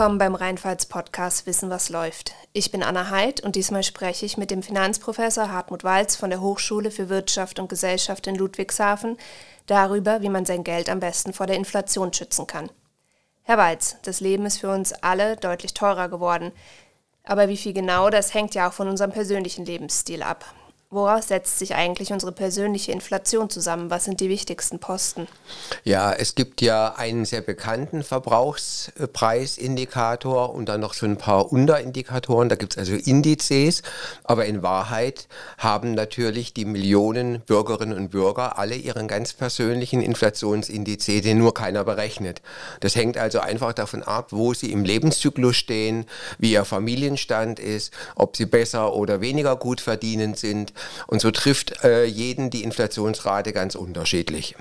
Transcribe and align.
Willkommen 0.00 0.16
beim 0.16 0.34
Rheinpfalz-Podcast 0.34 1.44
Wissen, 1.44 1.68
was 1.68 1.90
läuft. 1.90 2.32
Ich 2.54 2.70
bin 2.70 2.82
Anna 2.82 3.10
Heid 3.10 3.42
und 3.42 3.54
diesmal 3.54 3.82
spreche 3.82 4.24
ich 4.24 4.38
mit 4.38 4.50
dem 4.50 4.62
Finanzprofessor 4.62 5.50
Hartmut 5.50 5.84
Walz 5.84 6.16
von 6.16 6.30
der 6.30 6.40
Hochschule 6.40 6.90
für 6.90 7.10
Wirtschaft 7.10 7.58
und 7.58 7.68
Gesellschaft 7.68 8.26
in 8.26 8.34
Ludwigshafen 8.34 9.18
darüber, 9.66 10.22
wie 10.22 10.30
man 10.30 10.46
sein 10.46 10.64
Geld 10.64 10.88
am 10.88 11.00
besten 11.00 11.34
vor 11.34 11.46
der 11.46 11.56
Inflation 11.56 12.14
schützen 12.14 12.46
kann. 12.46 12.70
Herr 13.42 13.58
Walz, 13.58 13.98
das 14.00 14.20
Leben 14.20 14.46
ist 14.46 14.56
für 14.56 14.70
uns 14.70 14.94
alle 14.94 15.36
deutlich 15.36 15.74
teurer 15.74 16.08
geworden. 16.08 16.52
Aber 17.24 17.50
wie 17.50 17.58
viel 17.58 17.74
genau, 17.74 18.08
das 18.08 18.32
hängt 18.32 18.54
ja 18.54 18.70
auch 18.70 18.72
von 18.72 18.88
unserem 18.88 19.12
persönlichen 19.12 19.66
Lebensstil 19.66 20.22
ab. 20.22 20.46
Woraus 20.92 21.28
setzt 21.28 21.60
sich 21.60 21.76
eigentlich 21.76 22.12
unsere 22.12 22.32
persönliche 22.32 22.90
Inflation 22.90 23.48
zusammen? 23.48 23.90
Was 23.90 24.06
sind 24.06 24.18
die 24.18 24.28
wichtigsten 24.28 24.80
Posten? 24.80 25.28
Ja, 25.84 26.12
es 26.12 26.34
gibt 26.34 26.60
ja 26.62 26.96
einen 26.96 27.24
sehr 27.24 27.42
bekannten 27.42 28.02
Verbrauchspreisindikator 28.02 30.52
und 30.52 30.68
dann 30.68 30.80
noch 30.80 30.94
so 30.94 31.06
ein 31.06 31.16
paar 31.16 31.52
Unterindikatoren. 31.52 32.48
Da 32.48 32.56
gibt 32.56 32.72
es 32.72 32.78
also 32.78 32.94
Indizes. 32.94 33.84
Aber 34.24 34.46
in 34.46 34.64
Wahrheit 34.64 35.28
haben 35.58 35.94
natürlich 35.94 36.54
die 36.54 36.64
Millionen 36.64 37.42
Bürgerinnen 37.42 37.96
und 37.96 38.08
Bürger 38.08 38.58
alle 38.58 38.74
ihren 38.74 39.06
ganz 39.06 39.32
persönlichen 39.32 40.02
Inflationsindiz, 40.02 41.06
den 41.06 41.38
nur 41.38 41.54
keiner 41.54 41.84
berechnet. 41.84 42.42
Das 42.80 42.96
hängt 42.96 43.16
also 43.16 43.38
einfach 43.38 43.74
davon 43.74 44.02
ab, 44.02 44.32
wo 44.32 44.54
sie 44.54 44.72
im 44.72 44.82
Lebenszyklus 44.82 45.54
stehen, 45.54 46.06
wie 46.38 46.50
ihr 46.50 46.64
Familienstand 46.64 47.60
ist, 47.60 47.94
ob 48.16 48.36
sie 48.36 48.46
besser 48.46 48.96
oder 48.96 49.20
weniger 49.20 49.54
gut 49.54 49.80
verdienend 49.80 50.36
sind 50.36 50.72
und 51.06 51.20
so 51.20 51.30
trifft 51.30 51.84
äh, 51.84 52.04
jeden 52.04 52.50
die 52.50 52.62
Inflationsrate 52.62 53.52
ganz 53.52 53.74
unterschiedlich. 53.74 54.54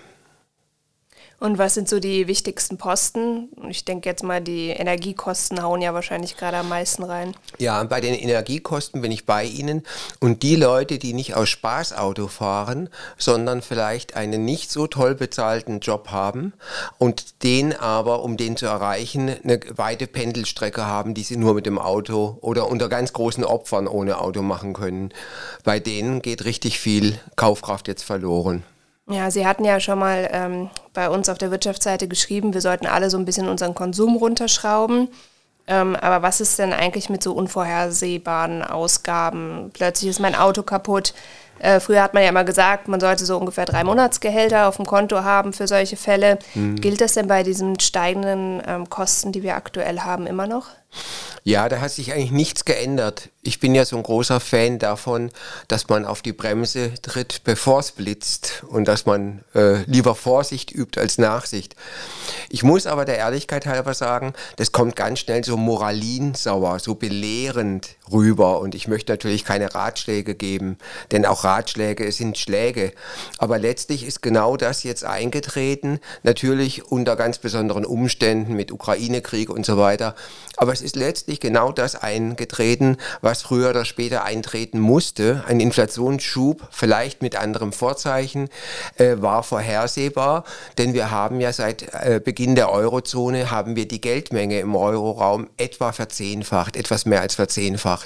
Und 1.39 1.57
was 1.57 1.73
sind 1.73 1.87
so 1.87 1.99
die 1.99 2.27
wichtigsten 2.27 2.77
Posten? 2.77 3.49
Ich 3.69 3.85
denke 3.85 4.09
jetzt 4.09 4.23
mal, 4.23 4.41
die 4.41 4.69
Energiekosten 4.69 5.63
hauen 5.63 5.81
ja 5.81 5.93
wahrscheinlich 5.93 6.35
gerade 6.35 6.57
am 6.57 6.67
meisten 6.67 7.03
rein. 7.03 7.33
Ja, 7.57 7.81
bei 7.83 8.01
den 8.01 8.13
Energiekosten 8.13 9.01
bin 9.01 9.11
ich 9.11 9.25
bei 9.25 9.45
Ihnen. 9.45 9.83
Und 10.19 10.43
die 10.43 10.57
Leute, 10.57 10.97
die 10.97 11.13
nicht 11.13 11.35
aus 11.35 11.47
Spaß 11.47 11.93
Auto 11.93 12.27
fahren, 12.27 12.89
sondern 13.17 13.61
vielleicht 13.61 14.15
einen 14.15 14.43
nicht 14.43 14.69
so 14.69 14.87
toll 14.87 15.15
bezahlten 15.15 15.79
Job 15.79 16.09
haben 16.11 16.53
und 16.97 17.43
den 17.43 17.73
aber, 17.73 18.23
um 18.23 18.35
den 18.35 18.57
zu 18.57 18.65
erreichen, 18.65 19.29
eine 19.43 19.61
weite 19.75 20.07
Pendelstrecke 20.07 20.85
haben, 20.85 21.13
die 21.13 21.23
sie 21.23 21.37
nur 21.37 21.53
mit 21.53 21.65
dem 21.65 21.79
Auto 21.79 22.37
oder 22.41 22.67
unter 22.67 22.89
ganz 22.89 23.13
großen 23.13 23.45
Opfern 23.45 23.87
ohne 23.87 24.19
Auto 24.19 24.41
machen 24.41 24.73
können, 24.73 25.13
bei 25.63 25.79
denen 25.79 26.21
geht 26.21 26.43
richtig 26.43 26.79
viel 26.79 27.17
Kaufkraft 27.37 27.87
jetzt 27.87 28.03
verloren. 28.03 28.63
Ja, 29.11 29.31
Sie 29.31 29.47
hatten 29.47 29.65
ja 29.65 29.79
schon 29.79 29.97
mal 29.97 30.29
ähm, 30.31 30.69
bei 30.93 31.09
uns 31.09 31.29
auf 31.29 31.39
der 31.39 31.49
Wirtschaftsseite 31.49 32.07
geschrieben, 32.07 32.53
wir 32.53 32.61
sollten 32.61 32.85
alle 32.85 33.09
so 33.09 33.17
ein 33.17 33.25
bisschen 33.25 33.47
unseren 33.49 33.73
Konsum 33.73 34.15
runterschrauben. 34.17 35.09
Ähm, 35.65 35.95
aber 35.95 36.21
was 36.21 36.41
ist 36.41 36.59
denn 36.59 36.73
eigentlich 36.73 37.09
mit 37.09 37.23
so 37.23 37.33
unvorhersehbaren 37.33 38.63
Ausgaben? 38.63 39.71
Plötzlich 39.73 40.11
ist 40.11 40.19
mein 40.19 40.35
Auto 40.35 40.61
kaputt. 40.61 41.13
Äh, 41.59 41.79
früher 41.79 42.01
hat 42.01 42.13
man 42.13 42.23
ja 42.23 42.29
immer 42.29 42.43
gesagt, 42.43 42.87
man 42.87 42.99
sollte 42.99 43.25
so 43.25 43.37
ungefähr 43.37 43.65
drei 43.65 43.83
Monatsgehälter 43.83 44.67
auf 44.67 44.77
dem 44.77 44.85
Konto 44.85 45.23
haben 45.23 45.53
für 45.53 45.67
solche 45.67 45.97
Fälle. 45.97 46.39
Mhm. 46.55 46.75
Gilt 46.77 47.01
das 47.01 47.13
denn 47.13 47.27
bei 47.27 47.43
diesen 47.43 47.79
steigenden 47.79 48.61
ähm, 48.65 48.89
Kosten, 48.89 49.31
die 49.31 49.43
wir 49.43 49.55
aktuell 49.55 49.99
haben, 50.01 50.27
immer 50.27 50.47
noch? 50.47 50.67
Ja, 51.43 51.69
da 51.69 51.79
hat 51.81 51.91
sich 51.91 52.13
eigentlich 52.13 52.31
nichts 52.31 52.65
geändert. 52.65 53.29
Ich 53.41 53.59
bin 53.59 53.73
ja 53.73 53.85
so 53.85 53.95
ein 53.95 54.03
großer 54.03 54.39
Fan 54.39 54.79
davon, 54.79 55.31
dass 55.67 55.87
man 55.87 56.05
auf 56.05 56.21
die 56.21 56.33
Bremse 56.33 56.93
tritt, 57.01 57.43
bevor 57.43 57.79
es 57.79 57.91
blitzt 57.91 58.63
und 58.67 58.87
dass 58.87 59.05
man 59.05 59.43
äh, 59.55 59.83
lieber 59.83 60.15
Vorsicht 60.15 60.71
übt 60.71 60.99
als 60.99 61.17
Nachsicht. 61.17 61.75
Ich 62.49 62.63
muss 62.63 62.85
aber 62.85 63.05
der 63.05 63.17
Ehrlichkeit 63.17 63.65
halber 63.65 63.93
sagen, 63.93 64.33
das 64.57 64.71
kommt 64.71 64.95
ganz 64.95 65.19
schnell 65.19 65.43
so 65.43 65.57
moralinsauer, 65.57 66.79
so 66.79 66.95
belehrend 66.95 67.95
rüber 68.11 68.59
und 68.59 68.75
ich 68.75 68.87
möchte 68.87 69.11
natürlich 69.11 69.43
keine 69.43 69.73
Ratschläge 69.73 70.35
geben, 70.35 70.77
denn 71.11 71.25
auch 71.25 71.43
Ratschläge 71.43 72.11
sind 72.11 72.37
Schläge. 72.37 72.91
Aber 73.37 73.59
letztlich 73.59 74.05
ist 74.05 74.21
genau 74.21 74.57
das 74.57 74.83
jetzt 74.83 75.03
eingetreten, 75.03 75.99
natürlich 76.23 76.85
unter 76.91 77.15
ganz 77.15 77.37
besonderen 77.37 77.85
Umständen 77.85 78.55
mit 78.55 78.71
Ukraine-Krieg 78.71 79.49
und 79.49 79.65
so 79.65 79.77
weiter. 79.77 80.15
Aber 80.57 80.73
es 80.73 80.81
ist 80.81 80.95
letztlich 80.95 81.39
genau 81.39 81.71
das 81.71 81.95
eingetreten, 81.95 82.97
was 83.21 83.41
früher 83.41 83.69
oder 83.69 83.85
später 83.85 84.23
eintreten 84.23 84.79
musste. 84.79 85.43
Ein 85.47 85.59
Inflationsschub, 85.59 86.67
vielleicht 86.71 87.21
mit 87.21 87.35
anderem 87.35 87.71
Vorzeichen, 87.71 88.49
äh, 88.97 89.15
war 89.19 89.43
vorhersehbar, 89.43 90.43
denn 90.77 90.93
wir 90.93 91.11
haben 91.11 91.39
ja 91.39 91.53
seit 91.53 91.93
äh, 91.93 92.21
Beginn 92.23 92.55
der 92.55 92.71
Eurozone 92.71 93.51
haben 93.51 93.75
wir 93.75 93.87
die 93.87 94.01
Geldmenge 94.01 94.59
im 94.59 94.75
Euroraum 94.75 95.47
etwa 95.57 95.91
verzehnfacht, 95.91 96.75
etwas 96.75 97.05
mehr 97.05 97.21
als 97.21 97.35
verzehnfacht. 97.35 97.98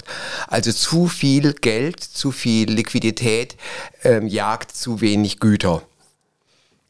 Also 0.48 0.72
zu 0.72 1.06
viel 1.06 1.52
Geld, 1.54 2.00
zu 2.00 2.32
viel 2.32 2.70
Liquidität 2.70 3.56
ähm, 4.02 4.26
jagt 4.26 4.76
zu 4.76 5.00
wenig 5.00 5.40
Güter. 5.40 5.82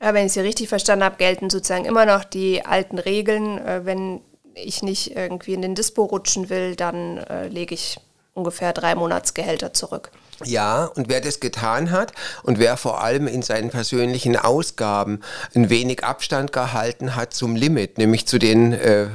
Ja, 0.03 0.13
wenn 0.13 0.27
ich 0.27 0.33
Sie 0.33 0.41
richtig 0.41 0.69
verstanden 0.69 1.05
habe, 1.05 1.17
gelten 1.17 1.49
sozusagen 1.51 1.85
immer 1.85 2.05
noch 2.05 2.25
die 2.25 2.65
alten 2.65 2.99
Regeln. 2.99 3.59
Äh, 3.59 3.85
wenn 3.85 4.21
ich 4.55 4.83
nicht 4.83 5.17
irgendwie 5.17 5.55
in 5.55 5.63
den 5.63 5.75
Dispo 5.75 6.05
rutschen 6.05 6.51
will, 6.51 6.77
dann 6.77 7.19
äh, 7.19 7.49
lege 7.49 7.75
ich 7.75 7.99
ungefähr 8.35 8.73
drei 8.73 8.95
Monatsgehälter 8.95 9.73
zurück. 9.73 10.11
Ja, 10.45 10.87
und 10.87 11.09
wer 11.09 11.21
das 11.21 11.39
getan 11.41 11.93
hat 11.93 12.13
und 12.43 12.59
wer 12.59 12.77
vor 12.77 13.03
allem 13.03 13.29
in 13.29 13.43
seinen 13.43 13.71
persönlichen 13.71 14.37
Ausgaben 14.37 15.21
ein 15.55 15.71
wenig 15.71 16.03
Abstand 16.03 16.53
gehalten 16.53 17.15
hat 17.15 17.33
zum 17.33 17.55
Limit, 17.55 17.99
nämlich 17.99 18.27
zu 18.27 18.39
den 18.39 18.73
äh, 18.73 19.07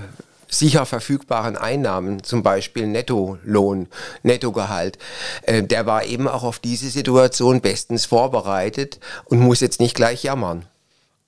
sicher 0.49 0.85
verfügbaren 0.85 1.55
Einnahmen, 1.57 2.23
zum 2.23 2.43
Beispiel 2.43 2.87
Nettolohn, 2.87 3.87
Nettogehalt, 4.23 4.97
äh, 5.43 5.63
der 5.63 5.85
war 5.85 6.05
eben 6.05 6.27
auch 6.27 6.43
auf 6.43 6.59
diese 6.59 6.89
Situation 6.89 7.61
bestens 7.61 8.05
vorbereitet 8.05 8.99
und 9.25 9.39
muss 9.39 9.61
jetzt 9.61 9.79
nicht 9.79 9.95
gleich 9.95 10.23
jammern. 10.23 10.65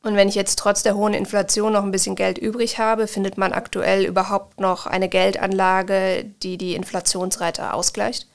Und 0.04 0.16
wenn 0.16 0.28
ich 0.28 0.36
jetzt 0.36 0.58
trotz 0.58 0.82
der 0.82 0.96
hohen 0.96 1.14
Inflation 1.14 1.74
noch 1.74 1.84
ein 1.84 1.92
bisschen 1.92 2.16
Geld 2.16 2.40
übrig 2.40 2.80
habe, 2.80 3.06
findet 3.06 3.38
man 3.38 3.54
aktuell 3.54 4.06
überhaupt 4.06 4.60
noch 4.60 4.88
eine 4.88 5.10
Geldanlage, 5.10 6.26
die 6.42 6.58
die 6.58 6.74
Inflationsrate 6.74 7.74
ausgleicht? 7.74 8.28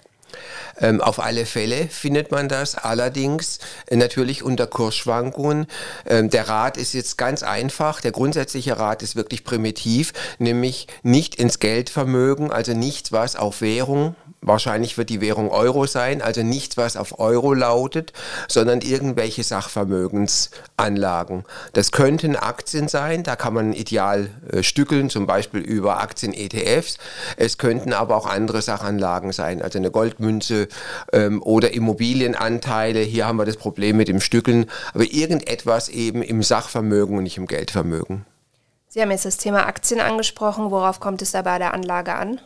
Ähm, 0.81 1.01
auf 1.01 1.21
alle 1.21 1.47
Fälle 1.47 1.89
findet 1.89 2.31
man 2.31 2.49
das, 2.49 2.77
allerdings 2.77 3.59
äh, 3.87 3.97
natürlich 3.97 4.43
unter 4.43 4.67
Kursschwankungen. 4.67 5.67
Ähm, 6.07 6.31
der 6.31 6.49
Rat 6.49 6.77
ist 6.77 6.93
jetzt 6.93 7.19
ganz 7.19 7.43
einfach, 7.43 8.01
der 8.01 8.13
grundsätzliche 8.13 8.79
Rat 8.79 9.03
ist 9.03 9.17
wirklich 9.17 9.45
primitiv, 9.45 10.13
nämlich 10.39 10.87
nicht 11.03 11.37
ins 11.37 11.59
Geldvermögen, 11.59 12.51
also 12.51 12.73
nichts, 12.73 13.13
was 13.13 13.37
auf 13.37 13.61
Währung 13.61 14.17
Wahrscheinlich 14.43 14.97
wird 14.97 15.11
die 15.11 15.21
Währung 15.21 15.51
Euro 15.51 15.87
sein, 15.87 16.23
also 16.23 16.43
nichts, 16.43 16.77
was 16.77 16.97
auf 16.97 17.19
Euro 17.19 17.55
lautet, 17.55 18.13
sondern 18.49 18.81
irgendwelche 18.81 19.43
Sachvermögensanlagen. 19.43 21.45
Das 21.73 21.91
könnten 21.91 22.37
Aktien 22.37 22.87
sein, 22.87 23.23
da 23.23 23.35
kann 23.35 23.55
man 23.55 23.73
ideal 23.73 24.29
äh, 24.53 24.63
stückeln, 24.63 25.11
zum 25.11 25.27
Beispiel 25.27 25.61
über 25.61 26.01
Aktien-ETFs. 26.01 26.99
Es 27.37 27.59
könnten 27.59 27.93
aber 27.93 28.17
auch 28.17 28.27
andere 28.27 28.63
Sachanlagen 28.63 29.33
sein, 29.33 29.63
also 29.63 29.79
eine 29.79 29.91
Goldmünze 29.91 30.69
ähm, 31.13 31.43
oder 31.43 31.73
Immobilienanteile. 31.73 33.01
Hier 33.01 33.27
haben 33.27 33.39
wir 33.39 33.47
das 33.47 33.57
Problem 33.57 33.97
mit 33.97 34.09
dem 34.09 34.21
Stückeln, 34.21 34.67
aber 34.95 35.05
irgendetwas 35.05 35.89
eben 35.89 36.23
im 36.23 36.43
Sachvermögen 36.43 37.17
und 37.17 37.25
nicht 37.25 37.39
im 37.39 37.47
Geldvermögen. 37.47 38.27
Sie 38.89 39.03
haben 39.03 39.11
jetzt 39.11 39.25
das 39.25 39.39
Thema 39.39 39.67
Aktien 39.67 40.01
angesprochen. 40.01 40.71
Worauf 40.71 41.01
kommt 41.01 41.21
es 41.21 41.33
da 41.33 41.43
bei 41.43 41.59
der 41.59 41.75
Anlage 41.75 42.15
an? 42.15 42.41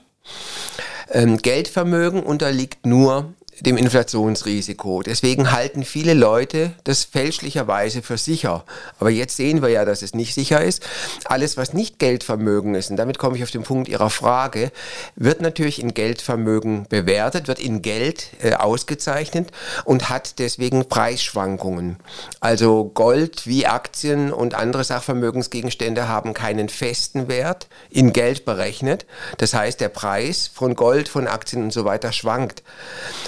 Ähm, 1.13 1.39
Geldvermögen 1.39 2.23
unterliegt 2.23 2.87
nur 2.87 3.35
dem 3.61 3.77
Inflationsrisiko. 3.77 5.03
Deswegen 5.03 5.53
halten 5.53 5.85
viele 5.85 6.15
Leute 6.15 6.73
das 6.85 7.05
fälschlicherweise 7.05 8.03
für 8.03 8.19
sicher. 8.19 8.65
Aber 8.99 9.11
jetzt 9.11 9.37
sehen 9.37 9.63
wir 9.63 9.69
ja, 9.69 9.85
dass 9.85 10.03
es 10.03 10.15
nicht 10.15 10.35
sicher 10.35 10.63
ist. 10.63 10.83
Alles, 11.25 11.57
was 11.57 11.73
nicht 11.73 11.99
Geldvermögen 11.99 12.75
ist, 12.75 12.91
und 12.91 12.97
damit 12.97 13.19
komme 13.19 13.37
ich 13.37 13.43
auf 13.43 13.51
den 13.51 13.63
Punkt 13.63 13.89
Ihrer 13.89 14.11
Frage, 14.11 14.73
wird 15.17 15.41
natürlich 15.41 15.81
in 15.81 15.95
Geldvermögen 15.95 16.87
bewertet, 16.89 17.49
wird 17.49 17.59
in 17.59 17.83
Geld 17.83 18.29
äh, 18.43 18.55
ausgezeichnet 18.55 19.51
und 19.85 20.09
hat 20.09 20.39
deswegen 20.39 20.89
Preisschwankungen. 20.89 21.97
Also 22.41 22.91
Gold 22.95 23.47
wie 23.47 23.67
Aktien 23.67 24.33
und 24.33 24.55
andere 24.55 24.85
Sachvermögensgegenstände 24.85 26.09
haben 26.09 26.35
keinen 26.35 26.69
festen 26.69 27.29
Wert 27.29 27.69
in 27.91 28.13
Geld 28.13 28.45
berechnet. 28.45 29.07
Das 29.39 29.55
heißt, 29.55 29.81
der 29.81 29.89
Preis 29.89 30.51
von 30.53 30.75
Gold, 30.75 31.09
von 31.09 31.27
Aktien 31.27 31.63
und 31.63 31.73
so 31.73 31.85
weiter 31.85 32.13
schwankt. 32.13 32.63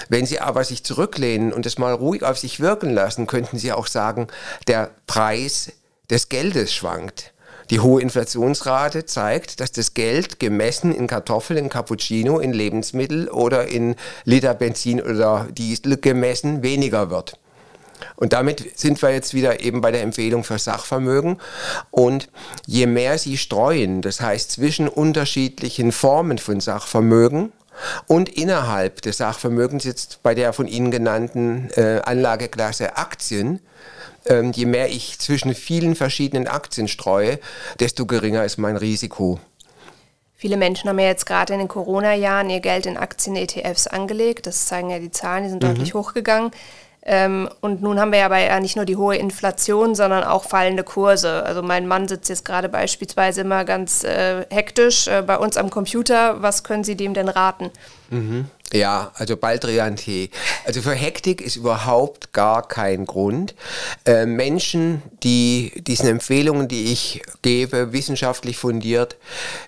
Wenn 0.08 0.21
wenn 0.22 0.26
Sie 0.28 0.38
aber 0.38 0.62
sich 0.62 0.84
zurücklehnen 0.84 1.52
und 1.52 1.66
es 1.66 1.78
mal 1.78 1.92
ruhig 1.92 2.22
auf 2.22 2.38
sich 2.38 2.60
wirken 2.60 2.90
lassen, 2.90 3.26
könnten 3.26 3.58
Sie 3.58 3.72
auch 3.72 3.88
sagen, 3.88 4.28
der 4.68 4.90
Preis 5.08 5.72
des 6.10 6.28
Geldes 6.28 6.72
schwankt. 6.72 7.32
Die 7.70 7.80
hohe 7.80 8.00
Inflationsrate 8.00 9.04
zeigt, 9.04 9.58
dass 9.58 9.72
das 9.72 9.94
Geld 9.94 10.38
gemessen 10.38 10.94
in 10.94 11.08
Kartoffeln, 11.08 11.58
in 11.58 11.68
Cappuccino, 11.68 12.38
in 12.38 12.52
Lebensmittel 12.52 13.28
oder 13.30 13.66
in 13.66 13.96
Liter 14.22 14.54
Benzin 14.54 15.02
oder 15.02 15.48
Diesel 15.50 15.96
gemessen 15.96 16.62
weniger 16.62 17.10
wird. 17.10 17.36
Und 18.14 18.32
damit 18.32 18.78
sind 18.78 19.02
wir 19.02 19.10
jetzt 19.10 19.34
wieder 19.34 19.58
eben 19.58 19.80
bei 19.80 19.90
der 19.90 20.02
Empfehlung 20.02 20.44
für 20.44 20.60
Sachvermögen. 20.60 21.40
Und 21.90 22.28
je 22.64 22.86
mehr 22.86 23.18
Sie 23.18 23.36
streuen, 23.36 24.02
das 24.02 24.20
heißt 24.20 24.52
zwischen 24.52 24.86
unterschiedlichen 24.86 25.90
Formen 25.90 26.38
von 26.38 26.60
Sachvermögen, 26.60 27.50
und 28.06 28.28
innerhalb 28.28 29.02
des 29.02 29.18
Sachvermögens 29.18 29.84
jetzt 29.84 30.22
bei 30.22 30.34
der 30.34 30.52
von 30.52 30.66
Ihnen 30.66 30.90
genannten 30.90 31.70
äh, 31.76 32.00
Anlageklasse 32.04 32.96
Aktien, 32.96 33.60
ähm, 34.26 34.52
je 34.52 34.66
mehr 34.66 34.88
ich 34.88 35.18
zwischen 35.18 35.54
vielen 35.54 35.94
verschiedenen 35.94 36.46
Aktien 36.46 36.88
streue, 36.88 37.38
desto 37.80 38.06
geringer 38.06 38.44
ist 38.44 38.58
mein 38.58 38.76
Risiko. 38.76 39.40
Viele 40.34 40.56
Menschen 40.56 40.88
haben 40.88 40.98
ja 40.98 41.06
jetzt 41.06 41.26
gerade 41.26 41.52
in 41.52 41.60
den 41.60 41.68
Corona-Jahren 41.68 42.50
ihr 42.50 42.58
Geld 42.60 42.86
in 42.86 42.96
Aktien-ETFs 42.96 43.86
angelegt. 43.86 44.46
Das 44.48 44.66
zeigen 44.66 44.90
ja 44.90 44.98
die 44.98 45.12
Zahlen, 45.12 45.44
die 45.44 45.50
sind 45.50 45.62
mhm. 45.62 45.68
deutlich 45.68 45.94
hochgegangen. 45.94 46.50
Ähm, 47.04 47.48
und 47.60 47.82
nun 47.82 47.98
haben 47.98 48.12
wir 48.12 48.24
aber 48.24 48.38
ja 48.38 48.60
nicht 48.60 48.76
nur 48.76 48.84
die 48.84 48.96
hohe 48.96 49.16
Inflation, 49.16 49.94
sondern 49.94 50.22
auch 50.22 50.44
fallende 50.44 50.84
Kurse. 50.84 51.42
Also 51.44 51.60
mein 51.60 51.88
Mann 51.88 52.06
sitzt 52.06 52.28
jetzt 52.28 52.44
gerade 52.44 52.68
beispielsweise 52.68 53.40
immer 53.40 53.64
ganz 53.64 54.04
äh, 54.04 54.46
hektisch 54.50 55.08
äh, 55.08 55.22
bei 55.22 55.36
uns 55.36 55.56
am 55.56 55.70
Computer. 55.70 56.42
Was 56.42 56.62
können 56.62 56.84
Sie 56.84 56.96
dem 56.96 57.12
denn 57.12 57.28
raten? 57.28 57.70
Mhm. 58.10 58.46
Ja, 58.72 59.12
also 59.14 59.36
Baldrian-Tee. 59.36 60.30
Also 60.64 60.80
für 60.80 60.94
Hektik 60.94 61.42
ist 61.42 61.56
überhaupt 61.56 62.32
gar 62.32 62.66
kein 62.66 63.04
Grund. 63.04 63.54
Äh, 64.06 64.24
Menschen, 64.24 65.02
die 65.22 65.72
diesen 65.76 66.08
Empfehlungen, 66.08 66.68
die 66.68 66.92
ich 66.92 67.22
gebe, 67.42 67.92
wissenschaftlich 67.92 68.56
fundiert, 68.56 69.16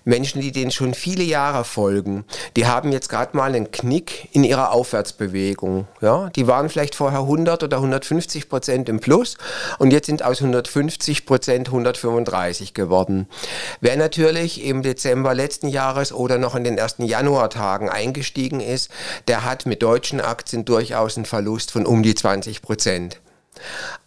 Menschen, 0.05 0.41
die 0.41 0.51
denen 0.51 0.71
schon 0.71 0.95
viele 0.95 1.23
Jahre 1.23 1.65
folgen, 1.65 2.25
die 2.57 2.65
haben 2.65 2.91
jetzt 2.91 3.09
gerade 3.09 3.37
mal 3.37 3.53
einen 3.53 3.69
Knick 3.69 4.29
in 4.31 4.43
ihrer 4.43 4.71
Aufwärtsbewegung. 4.71 5.87
Ja, 6.01 6.31
die 6.35 6.47
waren 6.47 6.69
vielleicht 6.69 6.95
vorher 6.95 7.19
100 7.19 7.61
oder 7.63 7.77
150 7.77 8.49
Prozent 8.49 8.89
im 8.89 8.99
Plus 8.99 9.37
und 9.77 9.91
jetzt 9.91 10.07
sind 10.07 10.23
aus 10.23 10.39
150 10.39 11.27
Prozent 11.27 11.67
135 11.67 12.73
geworden. 12.73 13.27
Wer 13.81 13.97
natürlich 13.97 14.63
im 14.65 14.81
Dezember 14.81 15.35
letzten 15.35 15.67
Jahres 15.67 16.11
oder 16.11 16.39
noch 16.39 16.55
in 16.55 16.63
den 16.63 16.79
ersten 16.79 17.05
Januartagen 17.05 17.89
eingestiegen 17.89 18.61
ist, 18.61 18.89
der 19.27 19.43
hat 19.43 19.65
mit 19.65 19.81
deutschen 19.81 20.21
Aktien 20.21 20.65
durchaus 20.65 21.17
einen 21.17 21.25
Verlust 21.25 21.71
von 21.71 21.85
um 21.85 22.03
die 22.03 22.15
20 22.15 22.61
Prozent. 22.61 23.19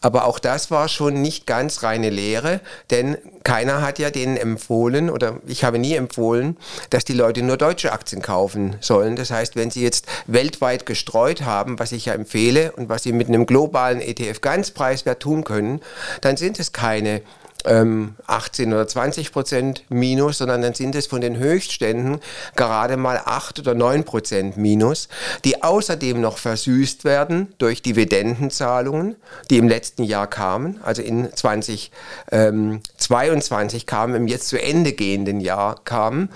Aber 0.01 0.27
auch 0.27 0.39
das 0.39 0.71
war 0.71 0.89
schon 0.89 1.21
nicht 1.21 1.47
ganz 1.47 1.83
reine 1.83 2.11
Lehre, 2.11 2.61
denn 2.91 3.17
keiner 3.45 3.83
hat 3.83 3.99
ja 3.99 4.11
denen 4.11 4.37
empfohlen 4.37 5.11
oder 5.11 5.41
ich 5.47 5.65
habe 5.65 5.79
nie 5.79 5.95
empfohlen, 5.95 6.57
dass 6.91 7.05
die 7.05 7.15
Leute 7.15 7.43
nur 7.43 7.57
deutsche 7.57 7.93
Aktien 7.93 8.23
kaufen 8.23 8.77
sollen. 8.81 9.17
Das 9.17 9.31
heißt, 9.31 9.57
wenn 9.57 9.71
sie 9.71 9.83
jetzt 9.83 10.07
weltweit 10.27 10.87
gestreut 10.87 11.43
haben, 11.43 11.79
was 11.79 11.93
ich 11.93 12.07
ja 12.07 12.13
empfehle 12.13 12.73
und 12.73 12.89
was 12.89 13.03
sie 13.03 13.13
mit 13.13 13.29
einem 13.29 13.47
globalen 13.47 14.01
ETF 14.01 14.41
ganz 14.41 14.71
preiswert 14.71 15.21
tun 15.21 15.45
können, 15.45 15.81
dann 16.21 16.37
sind 16.37 16.61
es 16.61 16.73
keine 16.73 17.23
ähm, 17.65 18.15
18 18.27 18.73
oder 18.73 18.87
20 18.87 19.33
Prozent 19.33 19.83
Minus, 19.89 20.39
sondern 20.39 20.63
dann 20.63 20.75
sind 20.75 20.95
es 20.95 21.07
von 21.07 21.21
den 21.21 21.39
Höchstständen 21.39 22.21
gerade 22.57 22.97
mal 22.97 23.21
8 23.25 23.59
oder 23.61 23.75
9 23.75 24.05
Prozent 24.05 24.57
Minus, 24.57 25.09
die 25.45 25.63
außerdem 25.63 26.21
noch 26.21 26.39
versüßt 26.39 27.05
werden 27.05 27.55
durch 27.59 27.83
Dividendenzahlungen, 27.83 29.17
die 29.51 29.59
im 29.59 29.69
letzten 29.69 30.05
Jahr 30.05 30.27
kamen, 30.27 30.81
also 30.83 31.03
in 31.03 31.29
2022 31.35 33.87
kamen, 33.87 34.15
im 34.15 34.29
jetzt 34.29 34.49
zu 34.49 34.59
Ende 34.61 34.93
gehenden 34.93 35.41
Jahr 35.41 35.81
kamen 35.85 36.31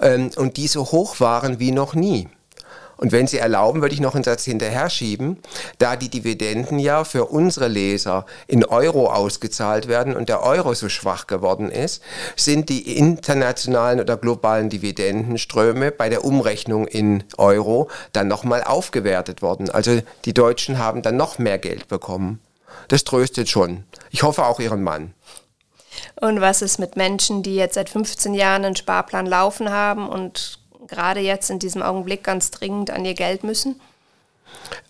ähm, 0.00 0.30
und 0.36 0.56
die 0.56 0.68
so 0.68 0.84
hoch 0.84 1.20
waren 1.20 1.58
wie 1.58 1.72
noch 1.72 1.94
nie. 1.94 2.28
Und 2.96 3.12
wenn 3.12 3.26
Sie 3.26 3.38
erlauben, 3.38 3.82
würde 3.82 3.94
ich 3.94 4.00
noch 4.00 4.14
einen 4.14 4.24
Satz 4.24 4.44
hinterher 4.44 4.90
schieben. 4.90 5.38
Da 5.78 5.96
die 5.96 6.08
Dividenden 6.08 6.78
ja 6.78 7.04
für 7.04 7.26
unsere 7.26 7.68
Leser 7.68 8.26
in 8.46 8.64
Euro 8.64 9.10
ausgezahlt 9.10 9.88
werden 9.88 10.16
und 10.16 10.28
der 10.28 10.42
Euro 10.42 10.74
so 10.74 10.88
schwach 10.88 11.26
geworden 11.26 11.70
ist, 11.70 12.02
sind 12.36 12.68
die 12.68 12.96
internationalen 12.96 14.00
oder 14.00 14.16
globalen 14.16 14.70
Dividendenströme 14.70 15.92
bei 15.92 16.08
der 16.08 16.24
Umrechnung 16.24 16.86
in 16.86 17.24
Euro 17.36 17.88
dann 18.12 18.28
nochmal 18.28 18.62
aufgewertet 18.64 19.42
worden. 19.42 19.70
Also 19.70 20.00
die 20.24 20.34
Deutschen 20.34 20.78
haben 20.78 21.02
dann 21.02 21.16
noch 21.16 21.38
mehr 21.38 21.58
Geld 21.58 21.88
bekommen. 21.88 22.40
Das 22.88 23.04
tröstet 23.04 23.48
schon. 23.48 23.84
Ich 24.10 24.22
hoffe 24.22 24.44
auch 24.44 24.60
Ihren 24.60 24.82
Mann. 24.82 25.12
Und 26.20 26.40
was 26.40 26.62
ist 26.62 26.78
mit 26.78 26.96
Menschen, 26.96 27.42
die 27.42 27.56
jetzt 27.56 27.74
seit 27.74 27.88
15 27.88 28.34
Jahren 28.34 28.64
einen 28.64 28.76
Sparplan 28.76 29.26
laufen 29.26 29.70
haben 29.70 30.08
und 30.08 30.60
gerade 30.86 31.20
jetzt 31.20 31.50
in 31.50 31.58
diesem 31.58 31.82
Augenblick 31.82 32.24
ganz 32.24 32.50
dringend 32.50 32.90
an 32.90 33.04
ihr 33.04 33.14
Geld 33.14 33.44
müssen? 33.44 33.80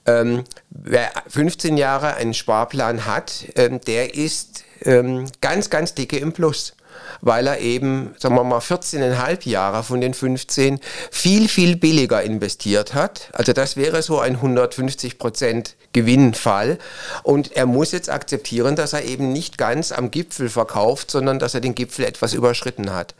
Ähm, 0.06 0.44
wer 0.70 1.10
15 1.28 1.76
Jahre 1.76 2.14
einen 2.14 2.34
Sparplan 2.34 3.06
hat, 3.06 3.46
ähm, 3.56 3.80
der 3.80 4.14
ist 4.14 4.64
ähm, 4.82 5.26
ganz, 5.40 5.70
ganz 5.70 5.94
dicke 5.94 6.18
im 6.18 6.32
Plus 6.32 6.76
weil 7.20 7.46
er 7.46 7.60
eben, 7.60 8.14
sagen 8.18 8.34
wir 8.34 8.44
mal, 8.44 8.58
14,5 8.58 9.48
Jahre 9.48 9.82
von 9.82 10.00
den 10.00 10.14
15 10.14 10.80
viel, 11.10 11.48
viel 11.48 11.76
billiger 11.76 12.22
investiert 12.22 12.94
hat. 12.94 13.30
Also 13.32 13.52
das 13.52 13.76
wäre 13.76 14.02
so 14.02 14.20
ein 14.20 14.36
150 14.36 15.18
Prozent 15.18 15.76
Gewinnfall. 15.92 16.78
Und 17.22 17.52
er 17.56 17.66
muss 17.66 17.92
jetzt 17.92 18.10
akzeptieren, 18.10 18.76
dass 18.76 18.92
er 18.92 19.04
eben 19.04 19.32
nicht 19.32 19.58
ganz 19.58 19.92
am 19.92 20.10
Gipfel 20.10 20.48
verkauft, 20.48 21.10
sondern 21.10 21.38
dass 21.38 21.54
er 21.54 21.60
den 21.60 21.74
Gipfel 21.74 22.04
etwas 22.04 22.34
überschritten 22.34 22.94
hat. 22.94 23.14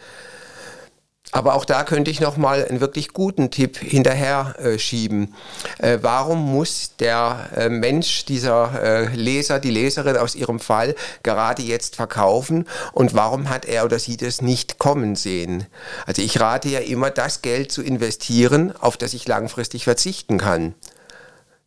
Aber 1.32 1.54
auch 1.54 1.64
da 1.64 1.82
könnte 1.82 2.10
ich 2.10 2.20
noch 2.20 2.36
mal 2.36 2.64
einen 2.64 2.80
wirklich 2.80 3.12
guten 3.12 3.50
Tipp 3.50 3.78
hinterher 3.78 4.54
äh, 4.58 4.78
schieben. 4.78 5.34
Äh, 5.78 5.98
warum 6.00 6.52
muss 6.52 6.92
der 6.98 7.50
äh, 7.56 7.68
Mensch, 7.68 8.24
dieser 8.24 8.82
äh, 8.82 9.14
Leser, 9.14 9.58
die 9.58 9.70
Leserin 9.70 10.16
aus 10.16 10.34
ihrem 10.34 10.60
Fall 10.60 10.94
gerade 11.22 11.62
jetzt 11.62 11.96
verkaufen 11.96 12.66
und 12.92 13.14
warum 13.14 13.50
hat 13.50 13.64
er 13.64 13.84
oder 13.84 13.98
sie 13.98 14.16
das 14.16 14.40
nicht 14.40 14.78
kommen 14.78 15.16
sehen? 15.16 15.66
Also 16.06 16.22
ich 16.22 16.40
rate 16.40 16.68
ja 16.68 16.78
immer, 16.78 17.10
das 17.10 17.42
Geld 17.42 17.72
zu 17.72 17.82
investieren, 17.82 18.72
auf 18.80 18.96
das 18.96 19.12
ich 19.12 19.26
langfristig 19.26 19.84
verzichten 19.84 20.38
kann. 20.38 20.74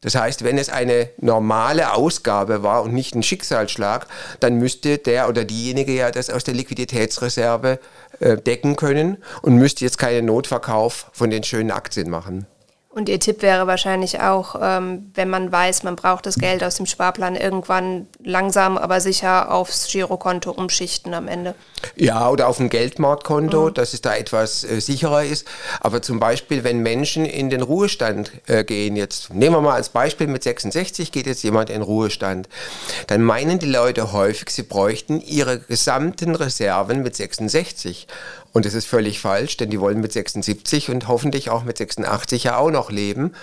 Das 0.01 0.16
heißt, 0.16 0.44
wenn 0.46 0.57
es 0.57 0.69
eine 0.69 1.10
normale 1.18 1.94
Ausgabe 1.94 2.63
war 2.63 2.84
und 2.84 2.94
nicht 2.94 3.16
ein 3.16 3.24
Schicksalsschlag, 3.24 4.07
dann 4.40 4.56
müsste 4.56 4.98
der 4.98 5.28
oder 5.28 5.44
diejenige 5.44 5.92
ja 5.92 6.10
das 6.10 6.30
aus 6.30 6.46
der 6.46 6.54
Liquiditätsreserve 6.54 7.80
äh, 8.19 8.38
decken 8.38 8.78
können 8.78 9.18
und 9.42 9.56
müsste 9.56 9.84
jetzt 9.84 9.98
keinen 9.98 10.25
Notverkauf 10.25 11.10
von 11.12 11.29
den 11.29 11.44
schönen 11.44 11.72
Aktien 11.72 12.10
machen. 12.10 12.48
Und 12.91 13.08
Ihr 13.08 13.19
Tipp 13.19 13.43
wäre 13.43 13.67
wahrscheinlich 13.67 14.19
auch, 14.19 14.55
ähm, 14.60 15.12
wenn 15.13 15.29
man 15.29 15.51
weiß, 15.51 15.84
man 15.84 15.96
braucht 15.96 16.25
das 16.25 16.36
Geld 16.36 16.63
aus 16.63 16.75
dem 16.75 16.88
Sparplan 16.88 17.36
irgendwann 17.36 18.08
langsam, 18.24 18.79
aber 18.79 19.00
sicher 19.00 19.51
aufs 19.51 19.88
Girokonto 19.91 20.50
umschichten 20.50 21.13
am 21.13 21.27
Ende. 21.27 21.53
Ja, 21.96 22.27
oder 22.29 22.48
auf 22.48 22.60
ein 22.60 22.69
Geldmarktkonto, 22.69 23.67
mhm. 23.67 23.74
dass 23.75 23.93
es 23.93 24.01
da 24.01 24.15
etwas 24.15 24.63
äh, 24.63 24.81
sicherer 24.81 25.24
ist. 25.24 25.48
Aber 25.81 26.01
zum 26.01 26.19
Beispiel, 26.19 26.63
wenn 26.63 26.79
Menschen 26.79 27.25
in 27.25 27.51
den 27.51 27.62
Ruhestand 27.62 28.31
äh, 28.48 28.63
gehen, 28.63 28.96
jetzt 28.96 29.31
nehmen 29.31 29.55
wir 29.55 29.62
mal 29.62 29.75
als 29.75 29.89
Beispiel 29.89 30.25
mit 30.25 30.41
66 30.41 31.12
geht 31.12 31.27
jetzt 31.27 31.43
jemand 31.43 31.69
in 31.69 31.84
Ruhestand, 31.84 32.50
dann 33.05 33.22
meinen 33.22 33.60
die 33.60 33.69
Leute 33.69 34.13
häufig, 34.13 34.50
sie 34.50 34.63
bräuchten 34.63 35.22
ihre 35.22 35.60
gesamten 35.60 36.34
Reserven 36.34 37.03
mit 37.03 37.15
66. 37.15 38.08
Und 38.51 38.65
das 38.65 38.74
ist 38.74 38.88
völlig 38.88 39.20
falsch, 39.20 39.58
denn 39.58 39.70
die 39.70 39.79
wollen 39.79 40.01
mit 40.01 40.12
76 40.12 40.89
und 40.89 41.08
hoffentlich 41.08 41.50
auch 41.50 41.63
mit 41.63 41.77
86 41.77 42.46
ja 42.46 42.58
auch 42.58 42.72
noch 42.72 42.91
leben, 42.91 43.34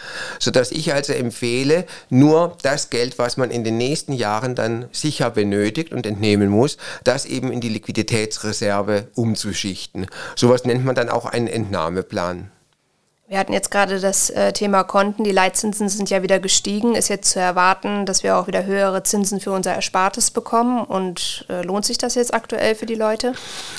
sodass 0.41 0.73
ich 0.73 0.93
also 0.93 1.13
empfehle, 1.13 1.87
nur 2.11 2.57
das 2.63 2.91
Geld, 2.91 3.19
was 3.19 3.37
man 3.37 3.51
in 3.51 3.63
den 3.63 3.77
nächsten 3.77 4.13
Jahren 4.13 4.55
dann 4.55 4.87
sicher 4.93 5.31
benötigt 5.31 5.93
und 5.93 6.07
entnehmen 6.07 6.49
muss, 6.49 6.77
das 7.05 7.25
eben 7.25 7.53
in 7.53 7.61
die 7.61 7.69
Liquiditätsreserve 7.69 9.09
umzuschichten. 9.15 10.07
Sowas 10.35 10.65
nennt 10.65 10.85
man 10.85 10.95
dann 10.95 11.09
auch 11.09 11.27
einen 11.27 11.47
Entnahmeplan. 11.47 12.51
Wir 13.29 13.41
hatten 13.41 13.53
jetzt 13.53 13.73
gerade 13.73 13.99
das 13.99 14.31
äh, 14.31 14.53
Thema 14.53 14.85
Konten. 14.85 15.25
Die 15.25 15.33
Leitzinsen 15.33 15.89
sind 15.89 16.11
ja 16.11 16.23
wieder 16.23 16.39
gestiegen. 16.39 16.95
Ist 16.95 17.09
jetzt 17.09 17.33
zu 17.33 17.41
erwarten, 17.41 18.07
dass 18.07 18.23
wir 18.23 18.37
auch 18.37 18.47
wieder 18.47 18.67
höhere 18.67 19.03
Zinsen 19.03 19.41
für 19.41 19.51
unser 19.51 19.75
Erspartes 19.75 20.31
bekommen? 20.31 20.85
Und 20.85 21.45
äh, 21.49 21.63
lohnt 21.63 21.85
sich 21.85 21.99
das 21.99 22.15
jetzt 22.15 22.33
aktuell 22.33 22.77
für 22.77 22.87
die 22.87 22.95
Leute? 22.95 23.33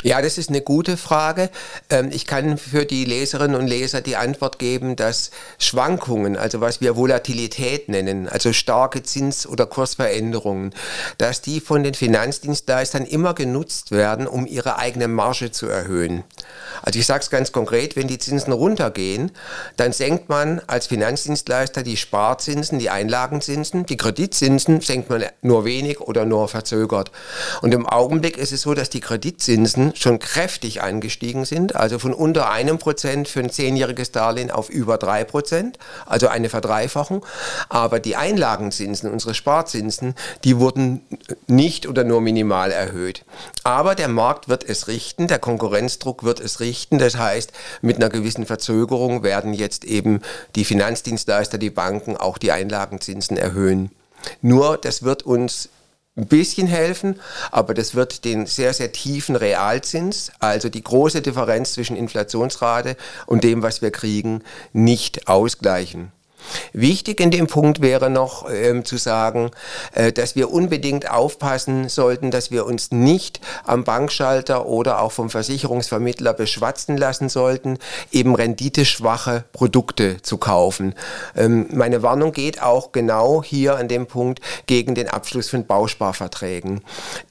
Ja, 0.04 0.22
das 0.22 0.38
ist 0.38 0.50
eine 0.50 0.60
gute 0.60 0.98
Frage. 0.98 1.50
Ähm, 1.90 2.10
ich 2.12 2.28
kann 2.28 2.58
für 2.58 2.84
die 2.84 3.06
Leserinnen 3.06 3.56
und 3.56 3.68
Leser 3.68 4.02
die 4.02 4.18
Antwort 4.18 4.60
geben, 4.60 4.98
dass 4.98 5.32
Schwankungen, 5.60 6.36
also 6.36 6.60
was 6.60 6.82
wir 6.82 6.98
Volatilität 6.98 7.88
nennen, 7.88 8.28
also 8.28 8.52
starke 8.52 9.02
Zins- 9.04 9.48
oder 9.48 9.66
Kursveränderungen, 9.66 10.74
dass 11.20 11.40
die 11.40 11.62
von 11.62 11.84
den 11.84 11.94
Finanzdienstleistern 11.94 13.06
immer 13.06 13.34
genutzt 13.34 13.92
werden, 13.92 14.28
um 14.28 14.46
ihre 14.46 14.78
eigene 14.78 15.08
Marge 15.08 15.52
zu 15.52 15.68
erhöhen. 15.68 16.26
Also 16.82 17.00
ich 17.00 17.06
sage 17.06 17.22
es 17.22 17.30
ganz 17.30 17.54
konkret, 17.54 17.96
wenn 17.96 18.10
die 18.10 18.18
Zinsen 18.18 18.52
runtergehen, 18.52 19.32
dann 19.78 19.92
senkt 19.92 20.30
man 20.30 20.62
als 20.68 20.88
Finanzdienstleister 20.88 21.84
die 21.84 21.98
Sparzinsen, 21.98 22.80
die 22.80 22.90
Einlagenzinsen, 22.90 23.86
die 23.86 23.98
Kreditzinsen 23.98 24.82
senkt 24.82 25.10
man 25.10 25.26
nur 25.42 25.66
wenig 25.66 26.00
oder 26.02 26.26
nur 26.26 26.48
verzögert. 26.48 27.12
Und 27.62 27.74
im 27.74 27.86
Augenblick 27.86 28.38
ist 28.38 28.52
es 28.52 28.62
so, 28.62 28.74
dass 28.74 28.90
die 28.90 29.00
Kreditzinsen 29.00 29.96
schon 29.96 30.20
kräftig 30.20 30.82
angestiegen 30.82 31.46
sind, 31.46 31.76
also 31.76 32.00
von 32.00 32.14
unter 32.14 32.50
einem 32.50 32.78
Prozent 32.78 33.28
für 33.28 33.40
ein 33.40 33.50
zehnjähriges 33.50 34.12
Darlehen 34.12 34.52
auf 34.52 34.70
über 34.70 34.98
drei 34.98 35.24
Prozent, 35.24 35.78
also 36.06 36.28
eine 36.28 36.50
Verdreifachung. 36.50 37.26
Aber 37.70 38.00
die 38.00 38.16
Einlagenzinsen, 38.16 39.12
unsere 39.12 39.34
Sparzinsen, 39.34 40.16
die 40.44 40.60
wurden 40.60 41.02
nicht 41.48 41.88
oder 41.88 42.04
nur 42.04 42.22
minimal 42.22 42.72
erhöht. 42.72 43.26
Aber 43.64 43.96
der 43.96 44.08
Markt 44.08 44.50
wird 44.50 44.64
es 44.64 44.88
richten, 44.88 45.28
der 45.28 45.40
Konkurrenzdruck 45.40 46.24
wird 46.24 46.40
es 46.40 46.60
richten. 46.60 47.00
Das 47.00 47.18
heißt, 47.18 47.52
mit 47.82 47.98
einer 47.98 48.10
gewissen 48.10 48.46
Verzögerung 48.46 49.24
werden 49.28 49.54
jetzt 49.54 49.84
eben 49.84 50.22
die 50.56 50.66
Finanzdienstleister, 50.66 51.58
die 51.58 51.70
Banken 51.70 52.16
auch 52.16 52.38
die 52.38 52.52
Einlagenzinsen 52.52 53.38
erhöhen. 53.38 53.92
Nur, 54.42 54.78
das 54.78 55.04
wird 55.04 55.24
uns 55.24 55.70
ein 56.16 56.26
bisschen 56.26 56.66
helfen, 56.66 57.20
aber 57.52 57.74
das 57.74 57.94
wird 57.94 58.26
den 58.26 58.48
sehr, 58.48 58.74
sehr 58.74 58.92
tiefen 58.92 59.36
Realzins, 59.36 60.32
also 60.40 60.70
die 60.70 60.84
große 60.84 61.22
Differenz 61.22 61.74
zwischen 61.74 61.96
Inflationsrate 61.96 62.98
und 63.28 63.44
dem, 63.44 63.62
was 63.62 63.84
wir 63.84 63.92
kriegen, 63.92 64.44
nicht 64.74 65.28
ausgleichen. 65.28 66.12
Wichtig 66.74 67.20
in 67.20 67.32
dem 67.32 67.48
Punkt 67.48 67.82
wäre 67.82 68.10
noch 68.10 68.50
ähm, 68.50 68.86
zu 68.86 68.98
sagen, 68.98 69.52
äh, 69.94 70.12
dass 70.12 70.36
wir 70.36 70.52
unbedingt 70.52 71.10
aufpassen 71.10 71.90
sollten, 71.90 72.32
dass 72.32 72.52
wir 72.52 72.66
uns 72.66 72.92
nicht 72.92 73.40
am 73.66 73.84
Bankschalter 73.84 74.66
oder 74.66 75.02
auch 75.02 75.12
vom 75.12 75.30
Versicherungsvermittler 75.30 76.34
beschwatzen 76.34 76.98
lassen 76.98 77.30
sollten, 77.30 77.78
eben 78.12 78.36
renditeschwache 78.36 79.46
Produkte 79.54 80.22
zu 80.22 80.38
kaufen. 80.38 80.96
Ähm, 81.36 81.68
meine 81.72 82.04
Warnung 82.04 82.32
geht 82.32 82.62
auch 82.62 82.92
genau 82.92 83.44
hier 83.44 83.76
an 83.78 83.88
dem 83.88 84.08
Punkt 84.08 84.40
gegen 84.66 84.96
den 84.96 85.10
Abschluss 85.10 85.50
von 85.50 85.66
Bausparverträgen. 85.66 86.82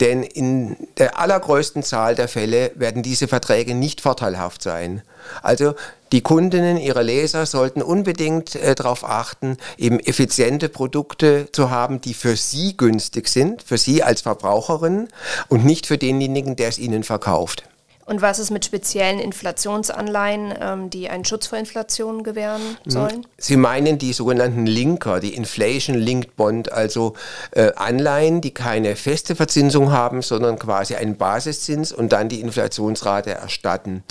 Denn 0.01 0.23
in 0.23 0.77
der 0.99 1.19
allergrößten 1.19 1.83
Zahl 1.83 2.15
der 2.15 2.29
Fälle 2.29 2.73
werden 2.75 3.03
diese 3.03 3.29
Verträge 3.29 3.75
nicht 3.75 4.01
vorteilhaft 4.01 4.63
sein. 4.63 5.03
Also 5.43 5.75
die 6.13 6.21
Kundinnen, 6.21 6.77
ihre 6.77 7.03
Leser 7.03 7.47
sollten 7.47 7.83
unbedingt 7.83 8.55
äh, 8.55 8.75
darauf 8.75 9.05
achten, 9.05 9.57
eben 9.77 9.99
effiziente 9.99 10.69
Produkte 10.69 11.49
zu 11.53 11.71
haben, 11.71 12.01
die 12.01 12.15
für 12.15 12.37
sie 12.37 12.77
günstig 12.77 13.29
sind, 13.29 13.63
für 13.63 13.79
sie 13.79 14.03
als 14.03 14.21
Verbraucherin 14.21 15.09
und 15.49 15.65
nicht 15.65 15.87
für 15.87 15.99
denjenigen, 15.99 16.57
der 16.57 16.69
es 16.69 16.79
ihnen 16.79 17.03
verkauft. 17.03 17.65
Und 18.07 18.23
was 18.23 18.39
ist 18.39 18.53
mit 18.53 18.65
speziellen 18.65 19.19
Inflationsanleihen, 19.19 20.55
ähm, 20.61 20.91
die 20.91 21.09
einen 21.09 21.25
Schutz 21.25 21.49
vor 21.49 21.59
Inflation 21.59 22.23
gewähren 22.23 22.63
mhm. 22.85 22.91
sollen? 22.91 23.27
Sie 23.37 23.57
meinen 23.57 23.99
die 23.99 24.13
sogenannten 24.13 24.65
Linker, 24.65 25.19
die 25.19 25.35
Inflation 25.35 25.97
Linked 25.97 26.37
Bond, 26.37 26.71
also 26.71 27.15
äh, 27.51 27.73
Anleihen, 27.75 28.41
die 28.41 28.55
keine 28.55 28.95
feste 28.95 29.35
Verzinsung 29.35 29.91
haben, 29.91 30.23
sondern 30.23 30.57
quasi 30.57 30.95
einen 30.95 31.17
Basiszins 31.17 31.91
und 31.91 32.13
dann 32.13 32.29
die 32.29 32.41
Inflationsrate 32.41 33.33
erstatten. 33.33 34.05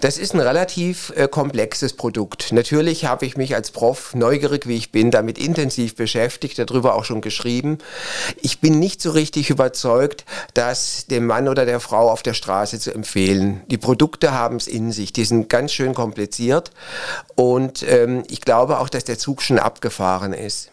Das 0.00 0.16
ist 0.16 0.32
ein 0.32 0.40
relativ 0.40 1.12
äh, 1.14 1.28
komplexes 1.28 1.92
Produkt. 1.92 2.52
Natürlich 2.52 3.04
habe 3.04 3.26
ich 3.26 3.36
mich 3.36 3.54
als 3.54 3.70
Prof, 3.70 4.14
neugierig 4.14 4.66
wie 4.66 4.78
ich 4.78 4.92
bin, 4.92 5.10
damit 5.10 5.36
intensiv 5.36 5.94
beschäftigt, 5.94 6.58
darüber 6.58 6.94
auch 6.94 7.04
schon 7.04 7.20
geschrieben. 7.20 7.76
Ich 8.40 8.60
bin 8.60 8.78
nicht 8.78 9.02
so 9.02 9.10
richtig 9.10 9.50
überzeugt, 9.50 10.24
dass 10.54 11.06
dem 11.06 11.26
Mann 11.26 11.48
oder 11.48 11.66
der 11.66 11.80
Frau 11.80 12.10
auf 12.10 12.22
der 12.22 12.32
Straße 12.32 12.78
zu 12.78 12.94
empfehlen 12.94 13.09
empfehlen. 13.10 13.62
Die 13.66 13.78
Produkte 13.78 14.32
haben 14.32 14.56
es 14.56 14.68
in 14.68 14.92
sich, 14.92 15.12
die 15.12 15.24
sind 15.24 15.48
ganz 15.48 15.72
schön 15.72 15.94
kompliziert 15.94 16.70
und 17.34 17.82
ähm, 17.82 18.22
ich 18.28 18.40
glaube 18.40 18.78
auch, 18.78 18.88
dass 18.88 19.04
der 19.04 19.18
Zug 19.18 19.42
schon 19.42 19.58
abgefahren 19.58 20.32
ist. 20.32 20.70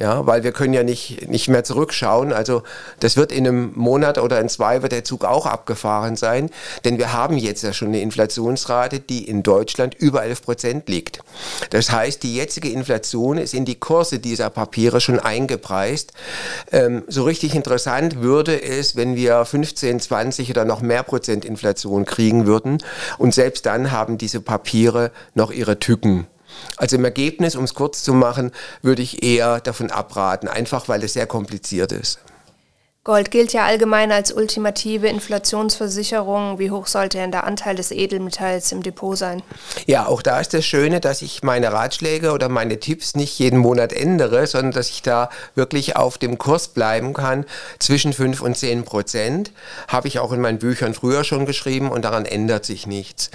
Ja, 0.00 0.26
weil 0.26 0.44
wir 0.44 0.52
können 0.52 0.72
ja 0.72 0.82
nicht, 0.82 1.28
nicht 1.28 1.48
mehr 1.48 1.62
zurückschauen. 1.62 2.32
Also 2.32 2.62
das 3.00 3.18
wird 3.18 3.32
in 3.32 3.46
einem 3.46 3.72
Monat 3.74 4.16
oder 4.16 4.40
in 4.40 4.48
zwei 4.48 4.80
wird 4.80 4.92
der 4.92 5.04
Zug 5.04 5.26
auch 5.26 5.44
abgefahren 5.44 6.16
sein, 6.16 6.48
denn 6.86 6.96
wir 6.96 7.12
haben 7.12 7.36
jetzt 7.36 7.62
ja 7.62 7.74
schon 7.74 7.88
eine 7.88 8.00
Inflationsrate, 8.00 9.00
die 9.00 9.28
in 9.28 9.42
Deutschland 9.42 9.94
über 9.94 10.24
11 10.24 10.42
Prozent 10.42 10.88
liegt. 10.88 11.20
Das 11.68 11.92
heißt, 11.92 12.22
die 12.22 12.34
jetzige 12.34 12.70
Inflation 12.70 13.36
ist 13.36 13.52
in 13.52 13.66
die 13.66 13.78
Kurse 13.78 14.20
dieser 14.20 14.48
Papiere 14.48 15.02
schon 15.02 15.20
eingepreist. 15.20 16.14
Ähm, 16.72 17.02
so 17.06 17.24
richtig 17.24 17.54
interessant 17.54 18.22
würde 18.22 18.62
es, 18.62 18.96
wenn 18.96 19.16
wir 19.16 19.44
15, 19.44 20.00
20 20.00 20.48
oder 20.48 20.64
noch 20.64 20.80
mehr 20.80 21.02
Prozent 21.02 21.44
Inflation 21.44 22.06
kriegen 22.06 22.46
würden. 22.46 22.78
Und 23.18 23.34
selbst 23.34 23.66
dann 23.66 23.90
haben 23.90 24.16
diese 24.16 24.40
Papiere 24.40 25.10
noch 25.34 25.50
ihre 25.50 25.78
Tücken. 25.78 26.26
Also 26.76 26.96
im 26.96 27.04
Ergebnis, 27.04 27.56
um 27.56 27.64
es 27.64 27.74
kurz 27.74 28.02
zu 28.02 28.14
machen, 28.14 28.52
würde 28.82 29.02
ich 29.02 29.22
eher 29.22 29.60
davon 29.60 29.90
abraten, 29.90 30.48
einfach 30.48 30.88
weil 30.88 31.02
es 31.04 31.12
sehr 31.12 31.26
kompliziert 31.26 31.92
ist. 31.92 32.20
Gold 33.02 33.30
gilt 33.30 33.54
ja 33.54 33.64
allgemein 33.64 34.12
als 34.12 34.30
ultimative 34.30 35.08
Inflationsversicherung. 35.08 36.58
Wie 36.58 36.70
hoch 36.70 36.86
sollte 36.86 37.16
denn 37.16 37.32
der 37.32 37.44
Anteil 37.44 37.74
des 37.74 37.92
Edelmetalls 37.92 38.72
im 38.72 38.82
Depot 38.82 39.16
sein? 39.16 39.42
Ja, 39.86 40.04
auch 40.04 40.20
da 40.20 40.38
ist 40.38 40.52
das 40.52 40.66
Schöne, 40.66 41.00
dass 41.00 41.22
ich 41.22 41.42
meine 41.42 41.72
Ratschläge 41.72 42.32
oder 42.32 42.50
meine 42.50 42.78
Tipps 42.78 43.16
nicht 43.16 43.38
jeden 43.38 43.58
Monat 43.58 43.94
ändere, 43.94 44.46
sondern 44.46 44.72
dass 44.72 44.90
ich 44.90 45.00
da 45.00 45.30
wirklich 45.54 45.96
auf 45.96 46.18
dem 46.18 46.36
Kurs 46.36 46.68
bleiben 46.68 47.14
kann. 47.14 47.46
Zwischen 47.78 48.12
5 48.12 48.42
und 48.42 48.58
10 48.58 48.84
Prozent 48.84 49.50
habe 49.88 50.06
ich 50.06 50.18
auch 50.18 50.32
in 50.32 50.42
meinen 50.42 50.58
Büchern 50.58 50.92
früher 50.92 51.24
schon 51.24 51.46
geschrieben 51.46 51.90
und 51.90 52.04
daran 52.04 52.26
ändert 52.26 52.66
sich 52.66 52.86
nichts. 52.86 53.30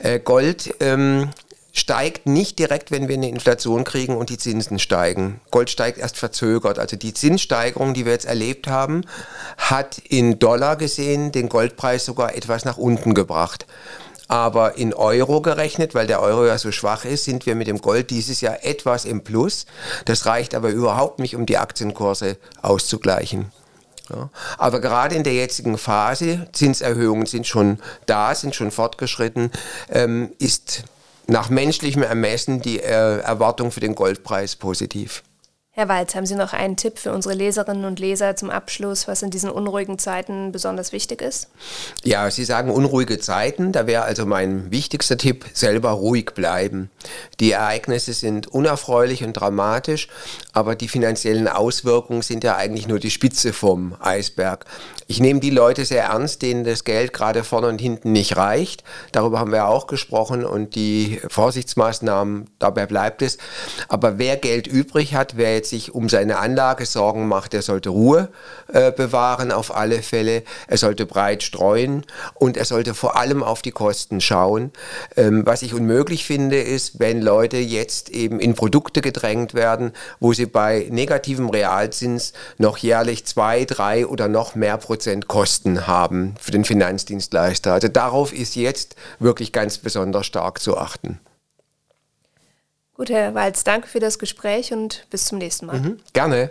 Äh, 0.00 0.18
Gold 0.18 0.74
ähm, 0.80 1.30
steigt 1.74 2.26
nicht 2.26 2.60
direkt, 2.60 2.92
wenn 2.92 3.08
wir 3.08 3.16
eine 3.16 3.28
Inflation 3.28 3.82
kriegen 3.82 4.16
und 4.16 4.30
die 4.30 4.38
Zinsen 4.38 4.78
steigen. 4.78 5.40
Gold 5.50 5.68
steigt 5.68 5.98
erst 5.98 6.16
verzögert. 6.16 6.78
Also 6.78 6.96
die 6.96 7.12
Zinssteigerung, 7.12 7.94
die 7.94 8.06
wir 8.06 8.12
jetzt 8.12 8.26
erlebt 8.26 8.68
haben, 8.68 9.02
hat 9.58 9.98
in 9.98 10.38
Dollar 10.38 10.76
gesehen 10.76 11.32
den 11.32 11.48
Goldpreis 11.48 12.04
sogar 12.04 12.36
etwas 12.36 12.64
nach 12.64 12.78
unten 12.78 13.12
gebracht. 13.12 13.66
Aber 14.28 14.78
in 14.78 14.94
Euro 14.94 15.42
gerechnet, 15.42 15.94
weil 15.94 16.06
der 16.06 16.22
Euro 16.22 16.46
ja 16.46 16.56
so 16.58 16.72
schwach 16.72 17.04
ist, 17.04 17.24
sind 17.24 17.44
wir 17.44 17.56
mit 17.56 17.66
dem 17.66 17.80
Gold 17.80 18.10
dieses 18.10 18.40
Jahr 18.40 18.64
etwas 18.64 19.04
im 19.04 19.22
Plus. 19.22 19.66
Das 20.04 20.26
reicht 20.26 20.54
aber 20.54 20.70
überhaupt 20.70 21.18
nicht, 21.18 21.34
um 21.34 21.44
die 21.44 21.58
Aktienkurse 21.58 22.38
auszugleichen. 22.62 23.50
Ja. 24.10 24.30
Aber 24.58 24.80
gerade 24.80 25.16
in 25.16 25.24
der 25.24 25.34
jetzigen 25.34 25.76
Phase, 25.76 26.46
Zinserhöhungen 26.52 27.26
sind 27.26 27.46
schon 27.46 27.78
da, 28.06 28.34
sind 28.34 28.54
schon 28.54 28.70
fortgeschritten, 28.70 29.50
ähm, 29.90 30.32
ist 30.38 30.84
nach 31.26 31.50
menschlichem 31.50 32.02
Ermessen 32.02 32.60
die 32.60 32.80
äh, 32.80 33.18
Erwartung 33.20 33.70
für 33.70 33.80
den 33.80 33.94
Goldpreis 33.94 34.56
positiv. 34.56 35.22
Herr 35.76 35.88
Walz, 35.88 36.14
haben 36.14 36.24
Sie 36.24 36.36
noch 36.36 36.52
einen 36.52 36.76
Tipp 36.76 37.00
für 37.00 37.12
unsere 37.12 37.34
Leserinnen 37.34 37.84
und 37.84 37.98
Leser 37.98 38.36
zum 38.36 38.48
Abschluss, 38.48 39.08
was 39.08 39.22
in 39.22 39.30
diesen 39.30 39.50
unruhigen 39.50 39.98
Zeiten 39.98 40.52
besonders 40.52 40.92
wichtig 40.92 41.20
ist? 41.20 41.48
Ja, 42.04 42.30
Sie 42.30 42.44
sagen 42.44 42.70
unruhige 42.70 43.18
Zeiten. 43.18 43.72
Da 43.72 43.88
wäre 43.88 44.04
also 44.04 44.24
mein 44.24 44.70
wichtigster 44.70 45.18
Tipp, 45.18 45.44
selber 45.52 45.90
ruhig 45.90 46.26
bleiben. 46.26 46.90
Die 47.40 47.50
Ereignisse 47.50 48.12
sind 48.12 48.46
unerfreulich 48.46 49.24
und 49.24 49.32
dramatisch, 49.32 50.06
aber 50.52 50.76
die 50.76 50.86
finanziellen 50.86 51.48
Auswirkungen 51.48 52.22
sind 52.22 52.44
ja 52.44 52.54
eigentlich 52.54 52.86
nur 52.86 53.00
die 53.00 53.10
Spitze 53.10 53.52
vom 53.52 53.96
Eisberg. 53.98 54.66
Ich 55.08 55.18
nehme 55.18 55.40
die 55.40 55.50
Leute 55.50 55.84
sehr 55.84 56.04
ernst, 56.04 56.42
denen 56.42 56.62
das 56.62 56.84
Geld 56.84 57.12
gerade 57.12 57.42
vorne 57.42 57.66
und 57.66 57.80
hinten 57.80 58.12
nicht 58.12 58.36
reicht. 58.36 58.84
Darüber 59.10 59.40
haben 59.40 59.50
wir 59.50 59.66
auch 59.66 59.88
gesprochen 59.88 60.44
und 60.44 60.76
die 60.76 61.20
Vorsichtsmaßnahmen, 61.26 62.48
dabei 62.60 62.86
bleibt 62.86 63.22
es. 63.22 63.38
Aber 63.88 64.18
wer 64.18 64.36
Geld 64.36 64.68
übrig 64.68 65.14
hat, 65.14 65.36
wer 65.36 65.54
jetzt 65.54 65.63
jetzt 65.64 65.70
sich 65.70 65.94
um 65.94 66.08
seine 66.08 66.38
Anlage 66.38 66.84
Sorgen 66.84 67.26
macht, 67.26 67.54
er 67.54 67.62
sollte 67.62 67.88
Ruhe 67.88 68.28
äh, 68.72 68.92
bewahren 68.92 69.50
auf 69.50 69.74
alle 69.74 70.02
Fälle, 70.02 70.42
er 70.68 70.76
sollte 70.76 71.06
breit 71.06 71.42
streuen 71.42 72.04
und 72.34 72.56
er 72.56 72.64
sollte 72.64 72.94
vor 72.94 73.16
allem 73.16 73.42
auf 73.42 73.62
die 73.62 73.70
Kosten 73.70 74.20
schauen. 74.20 74.72
Ähm, 75.16 75.46
was 75.46 75.62
ich 75.62 75.74
unmöglich 75.74 76.24
finde, 76.24 76.60
ist, 76.60 77.00
wenn 77.00 77.22
Leute 77.22 77.56
jetzt 77.56 78.10
eben 78.10 78.40
in 78.40 78.54
Produkte 78.54 79.00
gedrängt 79.00 79.54
werden, 79.54 79.92
wo 80.20 80.32
sie 80.32 80.46
bei 80.46 80.86
negativem 80.90 81.48
Realzins 81.48 82.32
noch 82.58 82.78
jährlich 82.78 83.24
zwei, 83.24 83.64
drei 83.64 84.06
oder 84.06 84.28
noch 84.28 84.54
mehr 84.54 84.76
Prozent 84.76 85.28
Kosten 85.28 85.86
haben 85.86 86.34
für 86.40 86.52
den 86.52 86.64
Finanzdienstleister. 86.64 87.72
Also 87.72 87.88
darauf 87.88 88.32
ist 88.32 88.54
jetzt 88.56 88.96
wirklich 89.18 89.52
ganz 89.52 89.78
besonders 89.78 90.26
stark 90.26 90.60
zu 90.60 90.76
achten. 90.76 91.20
Gut, 92.94 93.10
Herr 93.10 93.34
Walz, 93.34 93.64
danke 93.64 93.88
für 93.88 93.98
das 93.98 94.20
Gespräch 94.20 94.72
und 94.72 95.06
bis 95.10 95.26
zum 95.26 95.38
nächsten 95.38 95.66
Mal. 95.66 95.80
Mhm, 95.80 95.98
gerne. 96.12 96.50